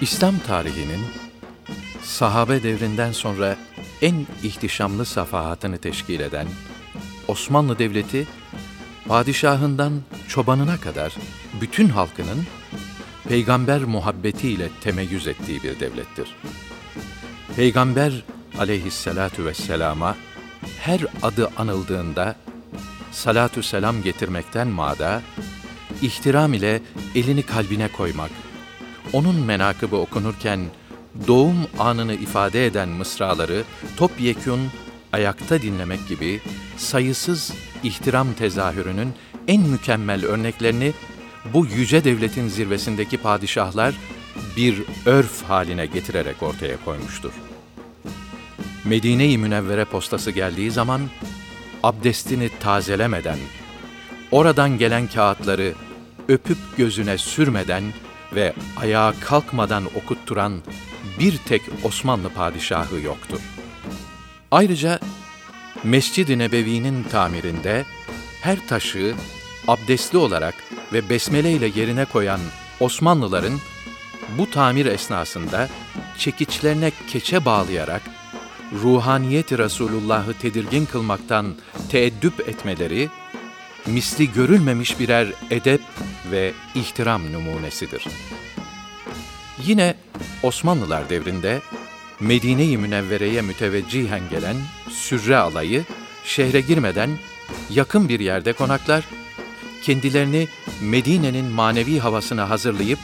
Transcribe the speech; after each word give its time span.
İslam 0.00 0.38
tarihinin 0.38 1.00
sahabe 2.02 2.62
devrinden 2.62 3.12
sonra 3.12 3.56
en 4.02 4.26
ihtişamlı 4.42 5.04
safahatını 5.04 5.78
teşkil 5.78 6.20
eden 6.20 6.46
Osmanlı 7.28 7.78
Devleti, 7.78 8.26
padişahından 9.08 9.92
çobanına 10.28 10.80
kadar 10.80 11.14
bütün 11.60 11.88
halkının 11.88 12.46
peygamber 13.28 13.84
muhabbetiyle 13.84 14.68
temeyyüz 14.80 15.26
ettiği 15.26 15.62
bir 15.62 15.80
devlettir. 15.80 16.36
Peygamber 17.56 18.24
aleyhissalatu 18.58 19.44
vesselama 19.44 20.16
her 20.80 21.00
adı 21.22 21.50
anıldığında 21.56 22.36
salatü 23.12 23.62
selam 23.62 24.02
getirmekten 24.02 24.68
mada, 24.68 25.22
ihtiram 26.02 26.54
ile 26.54 26.82
elini 27.14 27.42
kalbine 27.42 27.88
koymak, 27.88 28.30
onun 29.12 29.36
menakıbı 29.36 29.96
okunurken 29.96 30.60
doğum 31.26 31.56
anını 31.78 32.14
ifade 32.14 32.66
eden 32.66 32.88
mısraları 32.88 33.64
topyekun 33.96 34.60
ayakta 35.12 35.62
dinlemek 35.62 36.08
gibi 36.08 36.40
sayısız 36.76 37.52
ihtiram 37.82 38.32
tezahürünün 38.32 39.12
en 39.48 39.60
mükemmel 39.60 40.24
örneklerini 40.24 40.92
bu 41.54 41.66
yüce 41.66 42.04
devletin 42.04 42.48
zirvesindeki 42.48 43.16
padişahlar 43.16 43.94
bir 44.56 44.82
örf 45.06 45.42
haline 45.42 45.86
getirerek 45.86 46.42
ortaya 46.42 46.76
koymuştur. 46.84 47.32
Medine-i 48.84 49.38
Münevvere 49.38 49.84
postası 49.84 50.30
geldiği 50.30 50.70
zaman 50.70 51.00
abdestini 51.82 52.50
tazelemeden, 52.60 53.38
oradan 54.30 54.78
gelen 54.78 55.06
kağıtları 55.06 55.72
öpüp 56.28 56.58
gözüne 56.76 57.18
sürmeden 57.18 57.82
ve 58.34 58.54
ayağa 58.76 59.14
kalkmadan 59.20 59.84
okutturan 59.96 60.52
bir 61.18 61.36
tek 61.36 61.62
Osmanlı 61.84 62.28
padişahı 62.28 63.00
yoktur. 63.00 63.40
Ayrıca 64.50 65.00
Mescid-i 65.84 66.38
Nebevi'nin 66.38 67.02
tamirinde 67.02 67.84
her 68.40 68.68
taşı 68.68 69.14
abdestli 69.68 70.18
olarak 70.18 70.54
ve 70.92 71.10
besmele 71.10 71.52
ile 71.52 71.66
yerine 71.66 72.04
koyan 72.04 72.40
Osmanlıların 72.80 73.60
bu 74.38 74.50
tamir 74.50 74.86
esnasında 74.86 75.68
çekiçlerine 76.18 76.92
keçe 77.08 77.44
bağlayarak 77.44 78.02
ruhaniyet 78.72 79.52
Resulullah'ı 79.52 80.34
tedirgin 80.34 80.86
kılmaktan 80.86 81.54
teeddüp 81.90 82.48
etmeleri, 82.48 83.08
misli 83.86 84.32
görülmemiş 84.32 85.00
birer 85.00 85.28
edep 85.50 85.80
ve 86.30 86.52
ihtiram 86.74 87.32
numunesidir. 87.32 88.04
Yine 89.64 89.94
Osmanlılar 90.42 91.08
devrinde 91.10 91.60
Medine-i 92.20 92.78
Münevvere'ye 92.78 93.42
müteveccihen 93.42 94.22
gelen 94.30 94.56
sürre 94.90 95.36
alayı 95.36 95.84
şehre 96.24 96.60
girmeden 96.60 97.10
yakın 97.70 98.08
bir 98.08 98.20
yerde 98.20 98.52
konaklar, 98.52 99.04
kendilerini 99.82 100.48
Medine'nin 100.80 101.44
manevi 101.46 101.98
havasına 101.98 102.50
hazırlayıp 102.50 102.98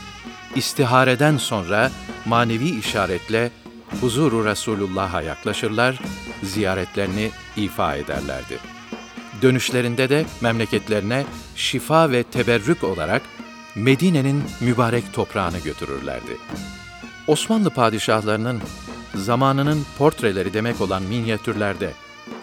istihareden 0.56 1.36
sonra 1.36 1.90
manevi 2.26 2.70
işaretle 2.78 3.50
huzuru 4.00 4.44
Resulullah'a 4.44 5.22
yaklaşırlar, 5.22 6.00
ziyaretlerini 6.42 7.30
ifa 7.56 7.96
ederlerdi. 7.96 8.71
Dönüşlerinde 9.42 10.08
de 10.08 10.24
memleketlerine 10.40 11.24
şifa 11.56 12.10
ve 12.10 12.22
teberrük 12.22 12.84
olarak 12.84 13.22
Medine'nin 13.74 14.42
mübarek 14.60 15.12
toprağını 15.12 15.58
götürürlerdi. 15.58 16.36
Osmanlı 17.26 17.70
padişahlarının 17.70 18.62
zamanının 19.14 19.86
portreleri 19.98 20.54
demek 20.54 20.80
olan 20.80 21.02
minyatürlerde 21.02 21.92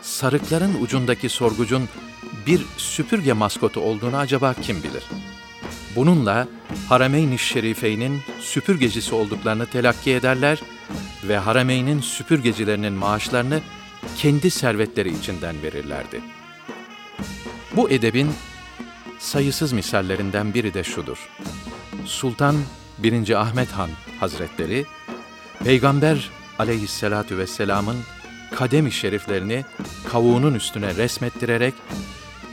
sarıkların 0.01 0.81
ucundaki 0.81 1.29
sorgucun 1.29 1.89
bir 2.47 2.61
süpürge 2.77 3.33
maskotu 3.33 3.81
olduğunu 3.81 4.17
acaba 4.17 4.53
kim 4.53 4.83
bilir? 4.83 5.03
Bununla 5.95 6.47
Harameyn-i 6.89 7.39
Şerifeyn'in 7.39 8.21
süpürgecisi 8.39 9.15
olduklarını 9.15 9.65
telakki 9.65 10.11
ederler 10.11 10.61
ve 11.27 11.37
Harameyn'in 11.37 11.99
süpürgecilerinin 11.99 12.93
maaşlarını 12.93 13.61
kendi 14.17 14.51
servetleri 14.51 15.17
içinden 15.17 15.63
verirlerdi. 15.63 16.21
Bu 17.79 17.89
edebin 17.89 18.31
sayısız 19.19 19.71
misallerinden 19.71 20.53
biri 20.53 20.73
de 20.73 20.83
şudur. 20.83 21.29
Sultan 22.05 22.55
1. 22.97 23.41
Ahmet 23.41 23.71
Han 23.71 23.89
Hazretleri, 24.19 24.85
Peygamber 25.63 26.29
aleyhissalatu 26.59 27.37
vesselamın 27.37 27.97
kademi 28.55 28.91
şeriflerini 28.91 29.65
kavuğunun 30.09 30.53
üstüne 30.53 30.95
resmettirerek 30.95 31.73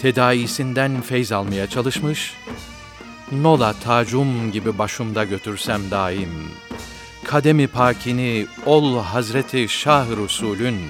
tedaisinden 0.02 1.00
feyz 1.00 1.32
almaya 1.32 1.66
çalışmış, 1.66 2.34
Nola 3.32 3.72
tacum 3.72 4.52
gibi 4.52 4.78
başımda 4.78 5.24
götürsem 5.24 5.90
daim, 5.90 6.48
kademi 7.24 7.66
pakini 7.66 8.46
ol 8.66 9.02
Hazreti 9.02 9.68
Şah 9.68 10.06
Resulün, 10.24 10.80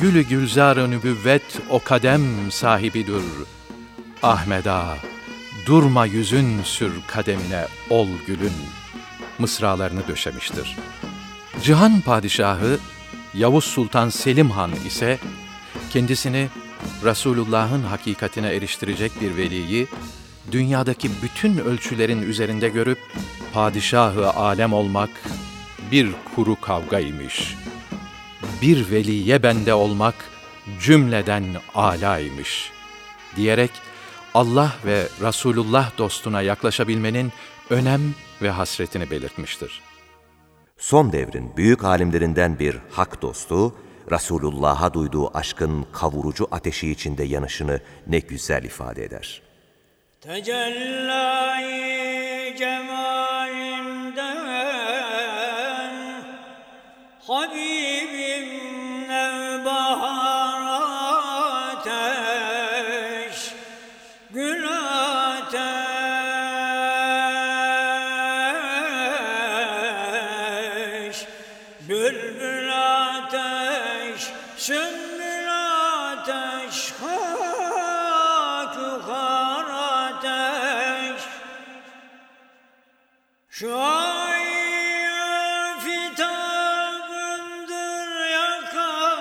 gülü 0.00 0.22
gülzar-ı 0.22 0.90
nübüvvet 0.90 1.42
o 1.70 1.82
kadem 1.84 2.50
sahibidir. 2.50 3.22
Ahmeda, 4.22 4.98
durma 5.66 6.06
yüzün 6.06 6.62
sür 6.62 6.92
kademine 7.06 7.66
ol 7.90 8.08
gülün, 8.26 8.52
mısralarını 9.38 10.08
döşemiştir. 10.08 10.76
Cihan 11.62 12.00
Padişahı 12.00 12.78
Yavuz 13.34 13.64
Sultan 13.64 14.08
Selim 14.08 14.50
Han 14.50 14.70
ise 14.86 15.18
kendisini 15.90 16.48
Resulullah'ın 17.04 17.82
hakikatine 17.82 18.54
eriştirecek 18.54 19.12
bir 19.20 19.36
veliyi 19.36 19.86
dünyadaki 20.52 21.10
bütün 21.22 21.58
ölçülerin 21.58 22.22
üzerinde 22.22 22.68
görüp 22.68 22.98
padişahı 23.52 24.30
alem 24.30 24.72
olmak 24.72 25.10
bir 25.92 26.08
kuru 26.34 26.60
kavgaymış. 26.60 27.54
Bir 28.62 28.90
veliye 28.90 29.42
bende 29.42 29.74
olmak 29.74 30.14
cümleden 30.80 31.44
alaymış 31.74 32.72
diyerek 33.36 33.70
Allah 34.34 34.72
ve 34.84 35.08
Resulullah 35.20 35.98
dostuna 35.98 36.42
yaklaşabilmenin 36.42 37.32
önem 37.70 38.14
ve 38.42 38.50
hasretini 38.50 39.10
belirtmiştir. 39.10 39.80
Son 40.78 41.12
devrin 41.12 41.56
büyük 41.56 41.84
alimlerinden 41.84 42.58
bir 42.58 42.76
hak 42.90 43.22
dostu, 43.22 43.74
Resulullah'a 44.10 44.94
duyduğu 44.94 45.36
aşkın 45.36 45.86
kavurucu 45.92 46.48
ateşi 46.50 46.90
içinde 46.90 47.24
yanışını 47.24 47.80
ne 48.06 48.18
güzel 48.18 48.64
ifade 48.64 49.04
eder. 49.04 49.42
Tecellayı 50.20 51.76
cemalinden 52.56 53.17
Sümbül 74.68 75.48
ateş 75.48 76.92
Hak 77.00 78.76
yuhar 78.76 79.68
ateş 79.70 81.22
Şu 83.48 83.80
ayı 83.80 85.10
fitabındır 85.80 87.30
yakan 88.30 89.18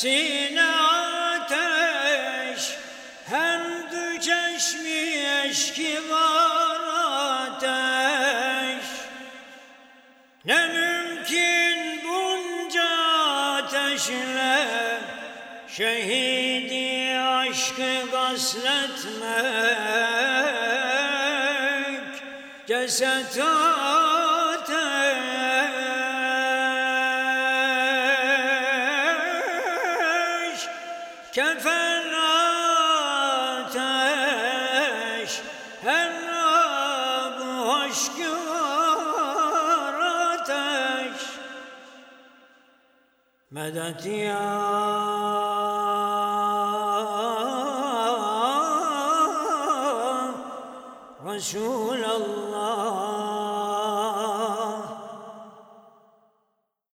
sine 0.00 0.70
ateş, 1.32 2.62
hem 3.30 3.62
dü 3.92 4.20
çeşmi 4.20 5.00
eşki 5.44 6.10
var 6.10 6.80
ateş. 7.46 8.86
Ne 10.44 10.66
mümkün 10.66 12.00
bunca 12.04 12.88
ateşle 13.52 14.68
şehidi 15.68 17.18
aşkı 17.18 18.10
gasletmek 18.12 19.20
ceset 22.66 23.38
kefen 31.32 32.12
ateş 33.62 35.32
Her 35.82 36.12
bu 37.40 37.68
var 38.50 39.94
ateş. 40.00 41.22
Medet 43.50 44.06
ya 44.06 44.70
Resulallah 51.24 52.69